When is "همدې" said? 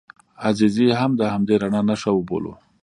1.33-1.55